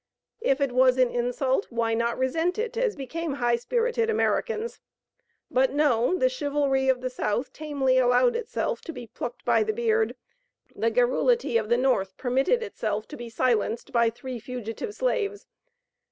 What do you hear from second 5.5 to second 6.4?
But no; the